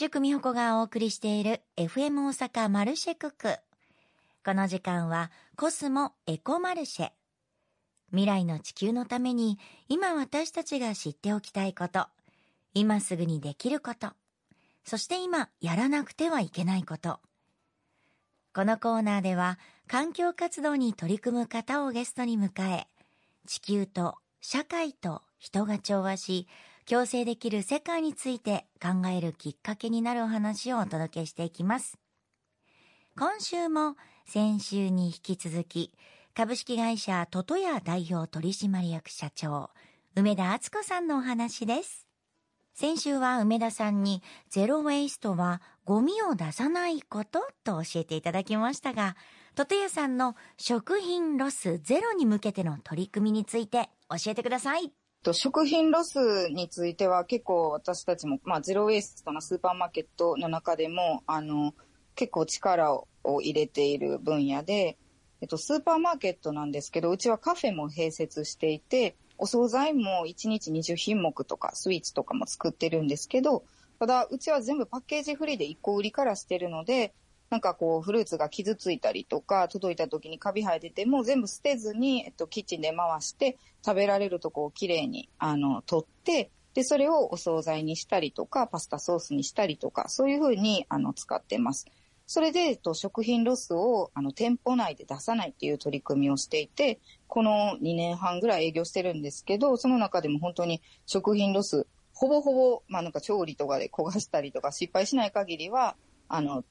[0.00, 3.56] 宿美穂子がお送りしている FM 大阪マルシェクク。
[4.44, 7.10] この時間はコスモエコマルシェ。
[8.10, 9.58] 未来の地球のために
[9.88, 12.06] 今私たちが知っておきたいこと、
[12.74, 14.10] 今すぐにできること、
[14.84, 17.18] そして今やらなくてはいけないこと。
[18.54, 19.58] このコーナーでは
[19.88, 22.86] 環境活動に取り組む方をゲストに迎え、
[23.48, 26.46] 地球と社会と人が調和し、
[26.88, 31.98] 共生できる世界について考えるきっかけになるお話をお届けしていきます。
[33.14, 35.92] 今週も先週に引き続き、
[36.34, 39.68] 株式会社トトヤ代表取締役社長、
[40.16, 42.06] 梅田敦子さんのお話です。
[42.72, 49.14] 先週は梅田さんにゼロウェイストはゴミを出さないことと教えていただきましたが、
[49.56, 54.90] トトヤさんの食品ロスゼロに向けての取り組みについて教えてください。
[55.22, 61.74] と食品ロスについては結構私たちも、まあ、ゼロウェイストのスーパーマーケットの中でもあの
[62.14, 63.06] 結構力を
[63.40, 64.96] 入れている分野で、
[65.40, 73.64] えっと、スーパーマーケットなんですけどうちはカフェも併設していてお惣菜も1日20品目とかスイーツとかも作ってるんですけど、
[74.00, 77.14] ただうちは全部パッケージフリーで1個売りからしてるので、
[77.50, 91.86] なんかこうフルーツが傷ついたりとか、届いた時にカビ生えてても全部捨てずに、えっと、キッチンで回して食べられるとこをきれいにあの取って、で、それをお惣菜にしたりとか、パスタソースにしたりとか、そういうふうにあの使ってます。
[92.26, 105.96] それで、えっと、食品ロスをあの店舗内で出さないっていう取り組みをしていて、この2年半ぐらい営業してるんですけど、その中でも本当に食品ロス、ほぼほぼ、まあなんか調理とかで焦がしたりとか失敗しない限りは、
[106.28, 106.64] あの、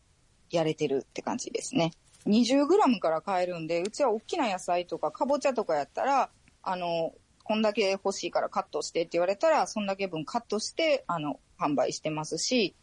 [0.50, 1.92] やれてるって感じですね。
[2.26, 6.30] 20グラムから買えるんで、うちは大きな野菜とかかぼちゃとかやったら、
[6.62, 12.76] あの、こんだけ欲しいからカットしてって言われたら、そんだけ分カットして、あの、販売してますし、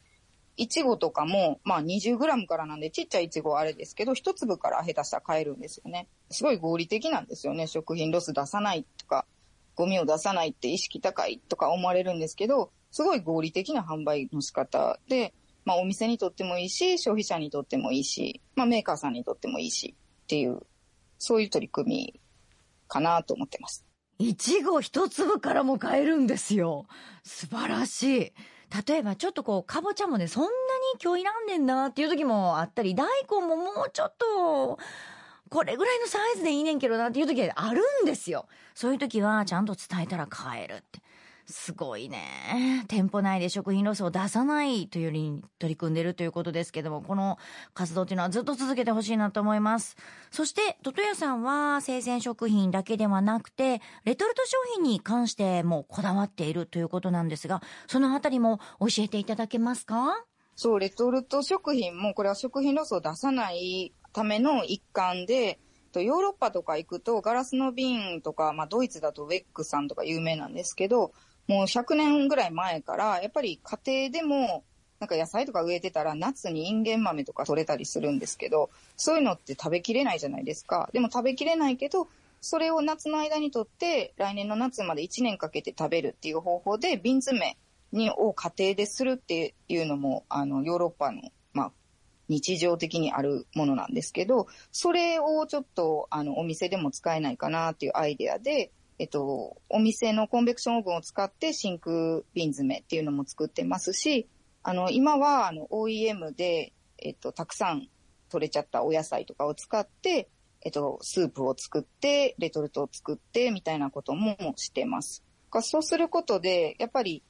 [0.56, 6.08] いちごとかも、まあ 20g からなんで、ちっちゃいいちごはあれですけど、一粒から下手したら買えるんですよね。
[6.30, 7.66] すごい合理的なんですよね。
[7.66, 9.26] 食品ロス出さないとか、
[9.74, 15.34] ゴミを出さないって意識高いとか思われるんですけど、すごい合理的な販売の仕方で、
[15.64, 19.94] まあお店にとってもいいし、消費者にとってもいいし、まあメーカーさんにとってもいいし
[20.24, 20.60] っていう、
[21.18, 22.20] そういう取り組み
[22.88, 23.84] かなと思ってます。
[24.18, 26.86] いちご一粒からも買えるんですよ。
[27.24, 28.32] 素晴らしい。
[28.88, 30.52] 例えばちょっとこう、かぼちゃもね、そんなに
[31.02, 34.78] 今日いらんねんなっていう時もあったり、大根ももうちょっと、
[35.50, 38.46] これぐらいのサイズでいいねんけどなっていう時あるんですよ。
[38.74, 41.00] そういう時はちゃんと伝えたら買えるって。
[41.46, 42.84] すごいね。
[42.88, 47.38] 店舗内で食品ロスを出さないというよりに取り組んでるということですけども、この
[47.74, 49.96] 活動っていうのはずっと続けてほしいなと思います。
[50.30, 60.24] そして、トトヤさんは生鮮食品だけではなくて、レトルト商品に関してもこだわっているということなんですが、そのあたりも教えていただけますか？
[60.56, 65.58] そう、レトルト食品も、これは食品ロスを出さないための一環で、
[65.96, 71.12] ヨーロッパとか行くとガラスの瓶とか、まあ、ドイツだとウェックさんとか有名なんですけど
[71.46, 74.64] もう100年ぐらい前から、やっぱり家庭でも、
[75.00, 80.88] なんか野菜とか植えてたら夏にインゲン豆とか取れたりするんですけど、そういうのって食べきれないじゃないですか。
[80.92, 82.08] でも食べきれないけど、
[82.40, 87.56] それを夏の間にとって、来年の夏まで1年かけて食べるっていう方法で、瓶詰め
[87.92, 91.22] にを家庭でするっていうのも、あの、ヨーロッパの、
[91.52, 91.72] まあ、
[92.28, 104.28] 日常的にあるものなんですけど、それをちょっと、あの、お店でも使えないかなっていうアイデアで、えっと、お店のコンベクションオーブンを使って真空瓶詰めっていうのも作ってますし、
[104.62, 107.88] あの、今はあの OEM で、えっと、たくさん
[108.30, 110.28] 取れちゃったお野菜とかを使って、
[110.62, 115.24] えっと、スープを作って、レトルトを作ってみたいなこともしてます。
[115.62, 117.22] そうすることで、やっぱり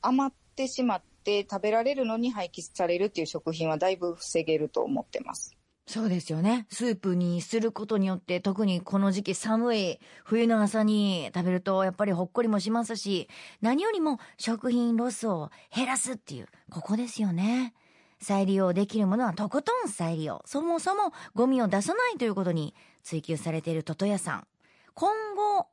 [0.00, 5.56] 余ってしまって食べられるのに廃棄されるっていう食品はだいぶ防げると思ってます。
[5.84, 6.66] そうですよね。
[6.70, 13.28] スープにすることによって、特にこの時期寒い冬の朝に食べるとやっぱりほっこりもしますし、
[13.60, 17.74] 何よりも食品ロスを減らすっていう、ここですよね。
[18.20, 20.42] 再利用できるものはとことん再利用。
[20.46, 24.46] そもそもゴミを出さないということに追求されているトトヤさん。
[24.94, 25.66] 今後、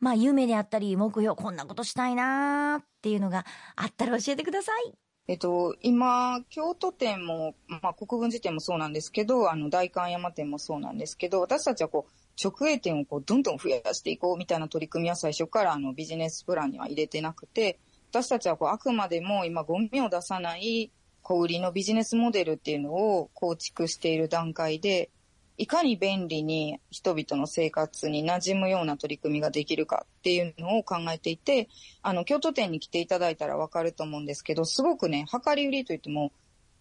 [0.00, 5.05] まあ夢であったり目標こんなことしたいなーっていうのがあったら教えてください。
[5.28, 12.12] えっと、今、京都店も、まあ、国分寺店もそうなんですけど、あの、代官山店もそうなんですけど、私たちはこう、
[12.42, 17.80] 直営店をこう、どんどん増やしていこうみたいな取り組みは最初からあの、ビジネスプランには入れてなくて、
[18.10, 20.92] 私たちはこう、あくまでも今、ゴミを出さない
[21.22, 25.10] 小売りのビジネスモデルっていうのを構築している段階で、
[25.58, 31.68] いかに便利に人々の生活に馴染むような取り組みができるかっていうのを考えていて、
[32.02, 36.32] あの、京都店に来ていただいたらわかると思うんですけど、すごくね、量り売りといっても、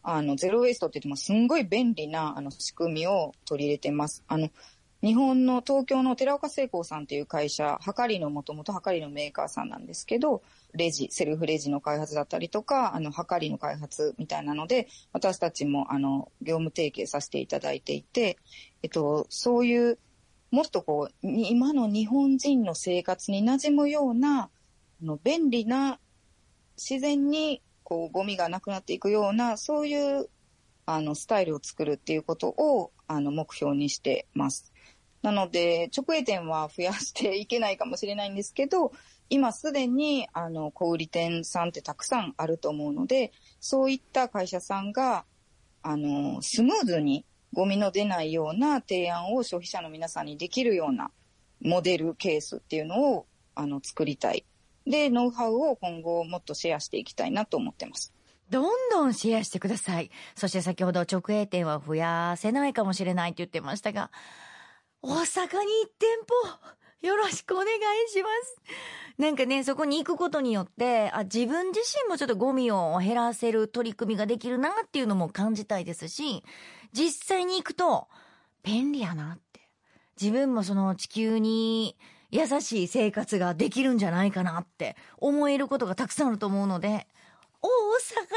[0.04, 4.24] あの、ゼロウェイストって言っても、すんごい便利な、あの、仕組みを取り入れてます。
[4.28, 4.50] あの、
[5.06, 10.42] 日本の東京の寺岡製鋼さんっていう会社、はかりのもともとはかりのメーカーさんなんですけど、
[10.74, 18.40] レジ、セルフレジの開発だったりとか、あの、はかりの開発みたいなので、私たちも、あの、業務提携させていただいていて、
[18.82, 20.00] えっと、そういう、
[20.50, 24.50] もっとこう、今の日本人の生活に馴染むような、あ
[25.06, 26.00] の、便利な、
[26.78, 30.30] 自然に、こう、ゴミがなくなっていくような、そういう、
[30.88, 34.72] あの、スタイルを作るっていうことを、あの、目標にしてます。
[35.26, 38.92] なので、直営店は増やしていけないかもしれないんですけど、
[39.28, 45.26] 今すでに、あの、小売店さんってたくさんあると思うので、そういった会社さんが、
[45.82, 51.10] あの、スムーズにゴミの出ないような提案を消費者の皆さんにできるような
[51.60, 53.26] モデルケースっていうのを、
[53.56, 54.46] あの、作りたい。
[54.86, 58.14] で、ノウハウを今後もっとシェアしていきたいなと思ってます。
[58.52, 60.12] どんどんシェアしてください。
[60.36, 64.12] そして先ほど直営店は増やせないかもしれないって言ってましたが、
[65.08, 65.50] 大阪に1
[66.00, 66.10] 店
[67.04, 68.58] 舗、よろしくお願いします。
[69.20, 76.44] なんかね、そこに行くことによって、あ、自分自身もちょっとゴミを減らせる取り組みができるなっていうのも感じたいですし、
[76.92, 78.08] 実際に行くと、
[78.64, 79.70] 便利やなって。
[80.20, 81.96] 自分もその地球に
[82.32, 87.06] 優しい生活ができるんじゃないかなって思えることがたくさんあると思うので、
[87.62, 87.68] 大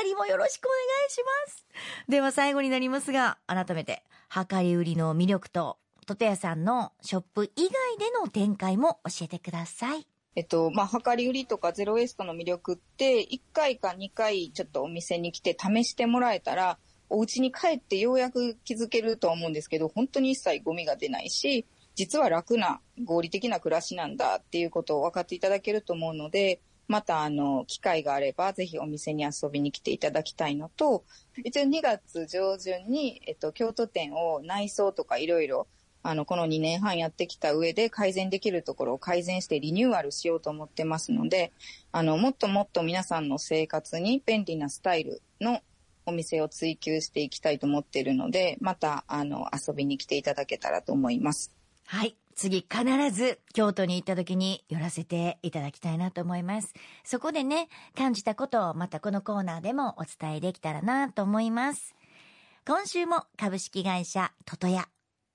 [0.03, 0.77] 阪にもよろしくお願
[1.09, 1.67] いします。
[2.11, 4.05] では最後になりますが、改めて、
[4.51, 10.07] 量り売りの魅力とトテヤさんのショップ以外での展開も教えてください。
[10.37, 16.79] えっと、まあ、量り売りとかゼロウエストの魅力って、1回か2回ちょっとお店に来て試してもらえたら、
[17.11, 31.05] お家に帰ってようやく気づけると思うんですけど、本当に一切ゴミが出ないし、実は楽な合理的な暮らしなんだっていうことを分かっていただけると思うので、またあの、機会があればぜひお店に遊びに来ていただきたいのと、
[31.45, 35.67] 一応2月上旬に、えっと、京都店を内装とかいろいろ
[36.09, 41.53] あの、この2年半やってきた上で改善できるところを改善してリニューアルしようと思ってますので、
[41.93, 45.61] あの、もっともっと皆さんの生活に便利なスタイルの
[46.07, 51.53] お店を追求していきたいと思っているので、また、あの、遊びに来ていただけたらと思います。
[51.85, 52.17] はい。
[52.35, 56.73] 次必ず京都に行った時に寄らせていただきたいなと思います。
[57.05, 61.95] そこでね、感じたことをまたこのコーナーでもお伝えできたらなと思います。
[62.67, 64.89] 今週も株式会社トトヤ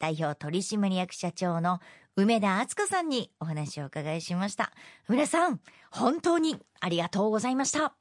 [0.03, 1.79] 代表取締役社長の
[2.17, 4.73] 梅田敦子さんにお話をお伺いしました。
[5.07, 5.61] 梅田さん、
[5.91, 7.95] 本当にありがとうございました。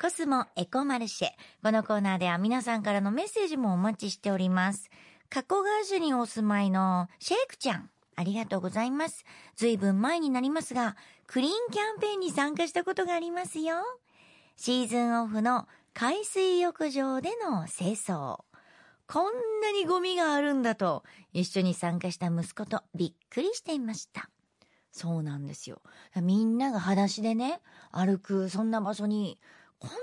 [0.00, 1.28] コスモエコマルシェ。
[1.62, 4.88] このコーナーでは皆さんからのメッセージもお待ちしております。
[5.28, 7.90] 加古川市にお住まいのシェイクちゃん。
[8.16, 9.26] ありがとうございます。
[9.56, 10.96] ずいぶん前になりますが、
[11.26, 13.76] クリーンキャンペーンに参加したことがありますよ。
[14.56, 18.38] シーズンオフの海水浴場での清掃。
[19.06, 24.30] こんなにゴミがあるんだと、一緒に参加した息子とびっくりしていました。
[24.90, 25.82] そうなんですよ。
[26.22, 27.60] みんなが裸足でね、
[27.90, 29.38] 歩く、そんな場所に、
[29.78, 29.96] こんな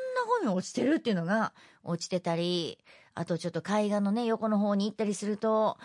[0.46, 1.54] ゴミ落ちてるっていうのが
[1.84, 2.78] 落ちてたり、
[3.16, 5.78] あとちょっと海岸のね、横の方に行ったりすると、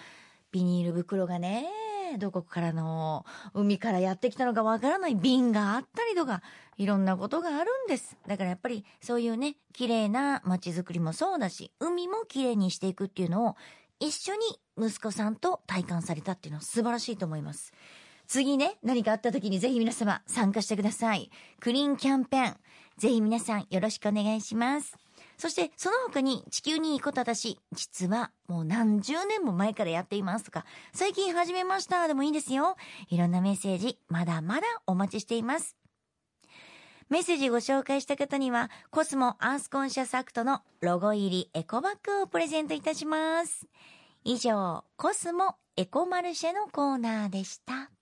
[0.52, 1.70] ビニール袋がね、
[2.18, 6.42] どこからの海からやってきたのかわからない瓶があったりとか、
[6.76, 8.16] いろんなことがあるんです。
[8.26, 13.56] だからやっぱりそういうね、綺麗な街づくりもそうだし、海も綺麗にしていくっていうのを
[14.00, 14.40] 一緒に
[14.78, 17.72] 息子さんと体感されたっていうのは素晴らしいと思います。
[18.26, 21.30] 次ね、何かあった時にぜひ皆様参加してください。
[21.60, 22.56] クリーンキャンペーン。
[22.98, 25.05] ぜひ皆さんよろしくお願いします。
[25.38, 32.76] そしてその他に地球にいいこと私、実はもう何十年も前からやっていますとか、最近始めましたでもいいですよ。
[33.08, 35.76] いろんなメッセージ、まだまだお待ちしています。
[37.08, 43.66] メッセージご紹介した方には、コスモアースコンシャスアクトのロゴ入りエコバッグをプレゼントいたします。
[44.24, 47.95] 以上、コスモエコマルシェのコーナーでした。